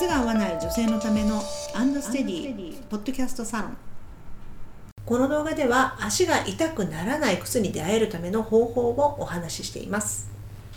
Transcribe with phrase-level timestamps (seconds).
[0.00, 1.42] 靴が合わない女性のための
[1.74, 3.76] アンドステディポッドキャストサロン。
[5.04, 10.30] この動画では足が痛くならない靴に出会えるための方法をお話ししています。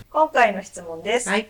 [0.09, 1.47] 今回の質問です、はい、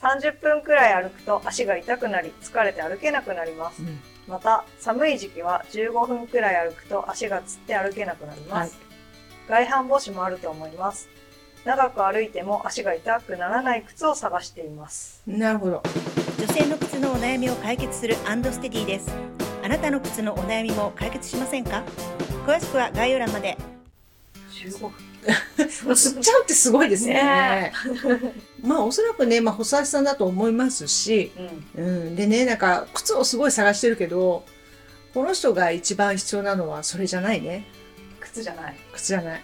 [0.00, 3.82] 30分くらい歩くと足が痛くなり疲れて歩けなくなります。
[3.82, 4.00] うん。
[4.26, 8.78] また寒い時期は15分くらい歩くと足がつって歩けなくなります、
[9.46, 11.10] 外反母趾もあると思います。
[11.66, 15.22] 長く歩いても足が痛くならない靴を探しています。
[15.26, 15.82] なるほど
[16.40, 19.10] 女性の靴のお悩みを解決するアンドステディです。
[19.62, 21.84] あなたの靴のお悩みも解決しませんか？
[22.46, 23.58] 詳しくは概要欄まで。
[24.50, 24.90] 15分
[25.58, 27.12] 吸っちゃうってすごいですね。
[27.12, 27.72] ね
[28.62, 31.30] まあおそらくね、まあ、細足さんだと思いますし、
[31.76, 31.84] うん。
[31.84, 34.46] うん、でねなんか靴をすごい探してるけど
[35.12, 37.66] この人が一番必要なのはそれじゃないね。
[38.18, 38.76] 靴じゃない。
[38.94, 39.42] 靴じゃない。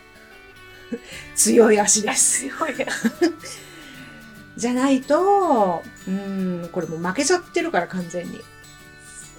[1.36, 2.48] 強い足です。
[2.48, 2.86] 強いや
[4.56, 8.42] じゃないとうんこれもう負けちゃってるから完全に、そ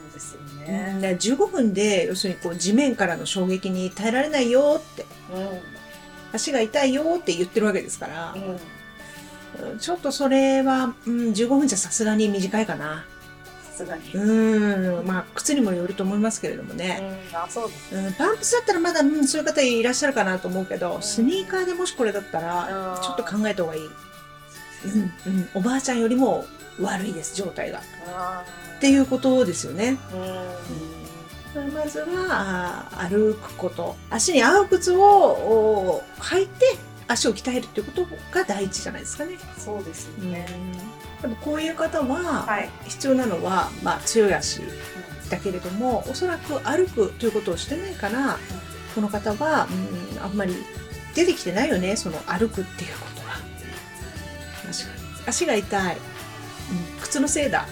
[0.10, 5.06] うですようんねで15分で要するにこう地面からの衝撃に耐えられないよって。
[6.34, 8.34] 足が痛いよって言ってるわけですから。
[8.36, 13.06] うん、うん、うんちょっとそれは、うん、15分じゃさすがに短いかな。
[13.72, 14.12] さすがに。
[14.14, 17.96] うんまあ靴にもよると思いますけれどもね、うん、あそうです。
[17.96, 21.02] うん、パンプスだったらまだ、うん、そういう方いらっしゃるかなと思うけど、ん。
[21.02, 23.02] スニーカーでもしこれだったらうん。
[23.02, 23.82] ちょっと考えた方がいい、
[24.86, 26.46] うんうん、おばあちゃんよりも
[26.80, 27.80] 悪いです状態が。
[27.80, 28.44] っあ
[28.80, 31.74] ていうことですよね、ーうん。
[31.74, 33.96] まずは歩くこと。
[34.10, 40.32] 足に合う靴をお履いて足を鍛えるっていうことが第一じゃないですかね、そうですようん。
[40.32, 40.46] ね、
[41.22, 44.62] でもこういう方ははい、必要なのは、まあ、強い足
[45.30, 48.38] だけれどもおそらく歩くということをしてないから
[48.94, 49.68] この方は、
[50.16, 50.54] うん、あんまり
[51.16, 53.17] 出てきてないよねその歩くっていうこと
[55.26, 56.00] 足が痛い、う
[56.98, 57.68] ん、靴のせいだ。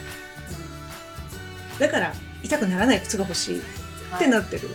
[1.79, 3.61] だから痛くならない靴が欲しい。
[4.15, 4.69] ってなってる、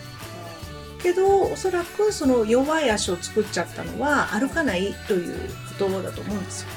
[1.03, 5.49] けどおそらくその弱い足を作っちゃったのは歩かないという
[5.79, 6.69] ことだと思うんですよ。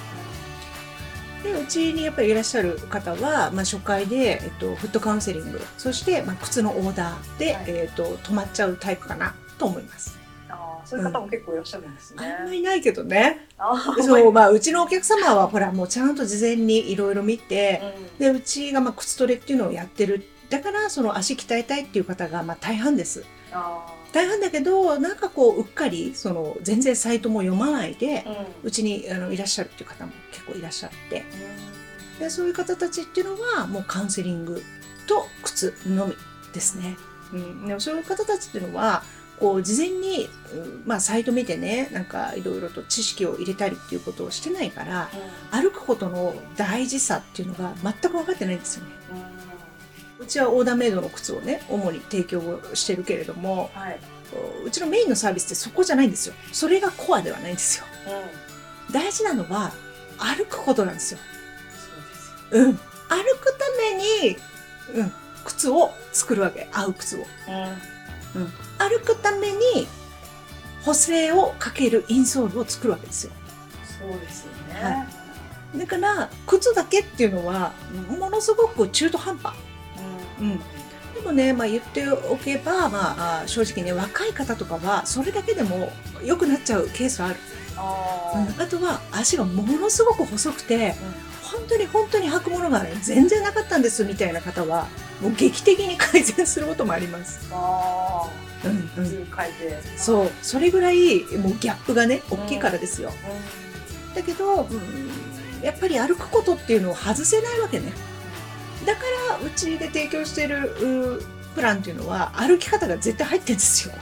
[1.44, 5.62] でうちにやっぱりいらっしゃる方は、まあ、初回で、えっと、フットカウンセリング。
[5.78, 7.64] そして、まあ、靴のオーダーで、はい。
[7.68, 10.18] えっと、止まっちゃうタイプかなと思います
[10.86, 12.36] そういう方も結構いらっしゃるんですね。
[12.40, 13.48] あんまりないけどね。
[14.02, 17.82] そう、まあ、うちのお客様はほらもうちゃんと事前にいろいろ見て
[18.20, 18.26] うん。
[18.26, 23.26] でうちがまあ靴トレっていうのをやってるだからその足鍛えたいっていう方がまあ大半です。
[23.52, 28.46] あ大半だけどなんかこううっかりその全然サイトも読まないでーうん。
[28.64, 31.24] うちにあのいらっしゃるっていう方も結構いらっしゃって。
[32.20, 34.62] でそういう方たちっていうのはもうカウンセリング
[35.08, 36.14] と靴のみ
[36.54, 36.96] ですね。
[37.34, 39.04] うん、でもそういう方たちっていうのは
[39.40, 45.10] こう事前に、うんまあ、サイト見てねなんかいろいろと知識を入れたりっていうことをしてないから
[45.52, 48.92] 歩くことの大事さっていうのが全く分かってないんですよね。
[50.20, 54.00] うちはオーダーメイドの靴をね主に提供をしてるけれどもはい。
[54.66, 56.34] うちのメインのサービスってそこじゃないんですよ。
[56.52, 57.86] それがコアではないんですよ。
[58.88, 58.94] うん。
[58.94, 59.72] 大事なのは
[60.18, 61.20] 歩くことなんですよ。
[62.52, 62.66] そうですよ。
[62.66, 62.80] うん、歩
[63.40, 64.38] くために、
[64.96, 65.12] うん、
[65.46, 67.26] 靴を作るわけ合う靴をうん。
[68.78, 69.88] 歩くために
[70.84, 73.32] 補正をかけるインソールを作るわけですよ。
[74.00, 74.84] そうですよね。
[74.84, 75.06] は
[75.78, 77.74] だから靴だけっていうのは
[78.10, 79.56] ものすごく中途半端。
[80.40, 80.48] うん。
[80.48, 80.58] うん。
[80.58, 85.92] でもね、まあ、言っておけば、まあ、あ正直ね若い方とかはそれだけでも
[86.24, 87.40] 良くなっちゃうケースはある、
[87.78, 88.62] あうん。
[88.62, 90.96] あとは足がものすごく細くてあ。
[91.44, 94.88] 本当に本当に履くものが、ね、全然なかったんですみたいな方は
[95.22, 97.47] もう劇的に改善することもあります。
[97.51, 98.44] ああ。
[98.66, 99.97] うんうん、普通書いて。
[99.97, 103.09] そうそれぐらいもうギャップがね大きいからですよ。
[103.09, 107.91] うだけど、うん、やっぱり歩くことっていうのを外せないわけね。
[108.85, 111.24] だからうちで提供しているう
[111.56, 113.94] プランっていうのは歩き方が絶対入ってるんですよ。
[113.95, 113.97] ん。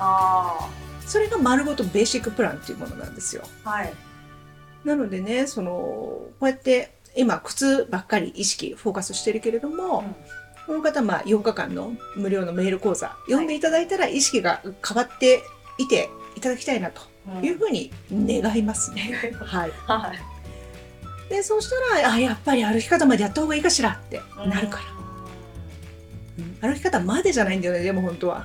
[0.00, 0.68] あ
[1.06, 3.42] それが丸ごとベーシックプランっていうものなんですよ。
[3.64, 3.70] あ。
[3.70, 3.92] はい。
[4.84, 10.04] なのでねそのこうやって今靴ばっかり意識フォーカスしてるけれども、
[10.68, 15.42] この方まあ8日間の無料のメール講座読んでいただいたら意識が変わって
[15.78, 19.32] いていただきたいなとうんいうふうに願いますね。
[19.40, 21.30] はい、はい。
[21.30, 24.98] でそうしたらあやっぱり歩き方までやった方がいいかしらってなるから、うん
[26.60, 28.44] 歩き方までじゃないんだよねでも本当は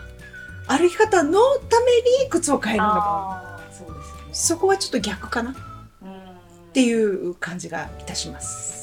[0.68, 1.40] 歩き方の
[1.70, 1.92] ため
[2.24, 3.60] に靴を変えるんだもんああ。
[3.72, 4.24] そうですよね。
[4.32, 5.56] そこはちょっと逆かなっ
[6.04, 6.72] うん。
[6.74, 8.83] ていう感じがいたします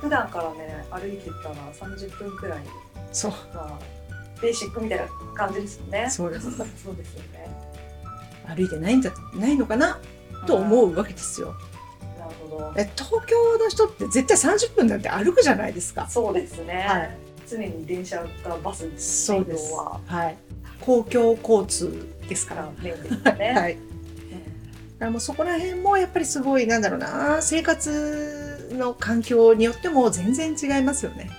[0.00, 2.60] 普段からね歩いてったら30分くらい
[3.12, 3.78] そうが
[4.40, 6.08] ベーシックみたいな感じですよね。
[6.10, 6.50] そうです
[6.82, 7.50] そうですよね。
[8.46, 9.98] 歩いてないんじゃないのかな？
[10.46, 11.54] と思うわけですよ。
[12.18, 12.72] なるほど。
[12.76, 16.06] え東京の人って絶対30分なんて歩くじゃないですか。
[16.08, 16.86] そうですね。
[16.88, 17.16] はい
[17.48, 19.72] 常に電車かバスそうです。
[19.74, 20.36] ははい。
[20.80, 22.54] 公共交通ですか。
[22.54, 22.70] か
[23.26, 23.52] らね。
[23.58, 23.74] はい。
[23.74, 23.78] だ
[25.00, 31.30] からもうそこら辺もやっぱりすごいなんだろうな生活の環境によっても全然違いますよね。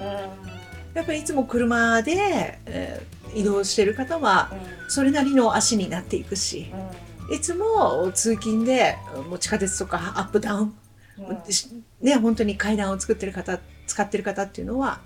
[0.93, 4.51] うやっぱりいつも車で、えー移動してる方は。
[4.87, 6.69] それなりの足になっていくし
[7.31, 8.97] いつも通勤で
[9.29, 10.73] もう地下鉄とかアップダウン、
[12.01, 13.57] ね本当に階段を作ってる方
[13.87, 14.99] 使ってる方っていうのは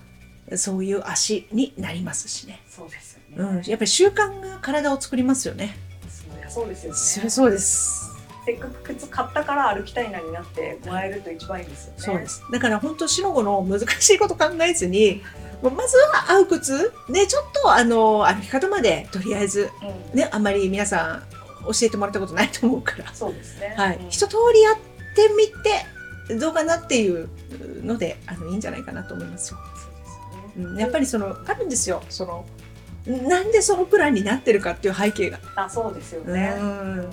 [0.56, 3.64] そういう足になりますしね、そうですようん、ね。
[3.68, 5.78] やっぱり習慣が体を作りますよね。
[6.50, 6.86] そうです
[7.20, 7.30] よね。
[7.30, 8.15] そうです。
[8.46, 11.96] せっかく靴買ったから歩きたいなになってもらえると一番いいですよね。
[11.98, 12.44] そうです。
[12.52, 15.24] だから本当、しのごの難しいこと考えずに、
[15.62, 19.72] まずは合う靴、ね、ちょっとあの、歩き方まで、とりあえず、
[20.14, 20.20] うん。
[20.20, 21.24] ね、あんまり皆さん
[21.66, 23.74] 教えてもらったことないと思うから、そうですね。
[23.76, 23.98] はい。
[23.98, 24.76] うん一通りやっ
[25.16, 27.30] てみて、どうかなっていう
[27.84, 29.58] ので、あの、いいんじゃないかなと思いますよ。
[29.76, 32.04] そうですうん、やっぱりその、あるんですよ。
[32.10, 32.46] その、
[33.06, 35.40] なんでそのプランになってるかっていう背景が。
[35.56, 36.56] あ、そうですよね。
[36.60, 37.10] うん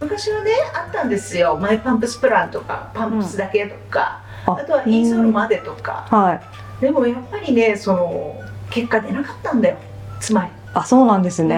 [0.00, 1.56] 昔はね、あったんですよ。
[1.60, 4.54] マイパンプスプランとか、パンプスだけとか、うん。
[4.54, 6.06] あとはインソールまでとか。
[6.10, 6.40] はい。
[6.80, 8.40] でもやっぱりねその
[8.70, 9.76] 結果出なかったんだよ。
[10.20, 10.50] つまり。
[10.74, 11.56] あ、そうなんですね。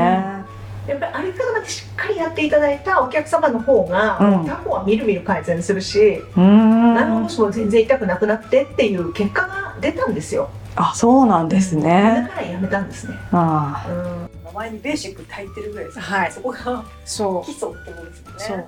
[0.88, 4.46] やっぱり歩き方までしっかりやっていただいたお客様の方が、うん。
[4.46, 10.48] 他方はみるみる改善するし何もしも全然痛くなくなってっていう結果が出たんですよ。
[10.76, 12.28] あ、そうなんですだね。
[12.32, 13.86] からやめたんですね、あ。
[13.88, 16.32] うん、名前にベーシックって入ってるぐらいですねはい。
[16.32, 18.66] そこがそ基礎ってことですよね。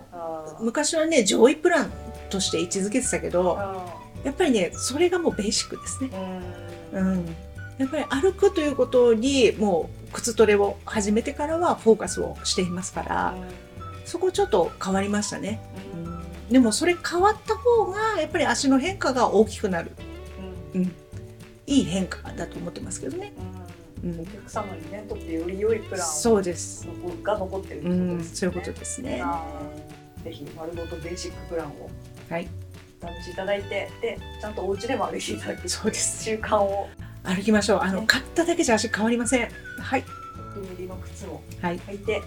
[0.61, 1.93] 昔はね上位プラン
[2.31, 3.58] として位置づけてたけど
[4.25, 6.11] やっぱりねそれがもうベーシックですね、
[6.93, 7.08] うん。
[7.08, 7.26] うん、
[7.79, 13.35] やっぱり歩くということにもう靴トレを始めてからはフォーカスをしていますから、
[14.05, 15.61] そこちょっと変わりましたね。
[15.94, 16.52] うん。
[16.52, 19.90] でもそれ変わった方がやっぱり足の変化が大きくなる。
[21.67, 23.32] いい変化だと思ってますけどね。
[24.04, 26.87] うんお客様にねとってより良いプランそうです。
[27.22, 28.78] が残ってるってうん、ことですそういうことね。
[28.78, 29.25] ですね。
[30.25, 31.90] ぜひ丸ごとベーシックプランを
[32.31, 32.49] はい、
[33.02, 36.25] お試しいただいてでちゃんとお家でも歩いていただくそうです。
[36.25, 36.88] 習慣を
[37.25, 37.81] 歩きましょう。
[37.81, 39.49] あのね買っただけじゃ足変わりません。
[39.78, 40.04] はい、
[40.56, 42.22] リメリの靴をはい、履いて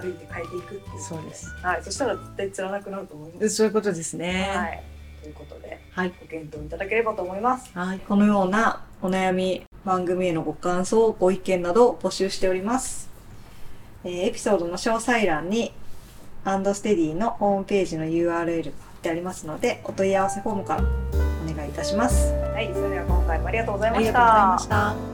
[0.00, 1.48] 歩いて変えていくっていうそうです。
[1.62, 4.52] はいそしたら絶対つらなくなると思いますそういうことですね。
[4.54, 4.82] はい
[5.22, 13.10] ということではい、ご検討いただければと思いますはい、このようなお悩み番組へのご感想ご意見などを募集しております、
[14.04, 15.72] えーエピソードの詳細欄に
[16.44, 18.46] アンドステディのホームページの URL が貼っ
[19.02, 22.32] てありますのでお問い合わせフォームからお願いいたします。
[22.32, 25.13] はいそれでは今回もありがとうございあましりがとうございまたした。